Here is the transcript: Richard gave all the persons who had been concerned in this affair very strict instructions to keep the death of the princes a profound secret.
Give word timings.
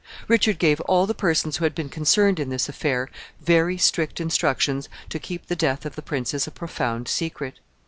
Richard 0.27 0.57
gave 0.57 0.81
all 0.81 1.05
the 1.05 1.13
persons 1.13 1.57
who 1.57 1.63
had 1.63 1.75
been 1.75 1.87
concerned 1.87 2.39
in 2.39 2.49
this 2.49 2.67
affair 2.67 3.07
very 3.39 3.77
strict 3.77 4.19
instructions 4.19 4.89
to 5.09 5.19
keep 5.19 5.45
the 5.45 5.55
death 5.55 5.85
of 5.85 5.93
the 5.95 6.01
princes 6.01 6.47
a 6.47 6.49
profound 6.51 7.07
secret. 7.07 7.59